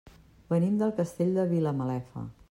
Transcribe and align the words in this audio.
Venim 0.53 0.79
del 0.79 0.95
Castell 1.01 1.37
de 1.41 1.45
Vilamalefa. 1.53 2.25